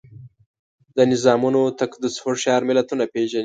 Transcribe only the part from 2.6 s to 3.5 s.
ملتونه پېژني.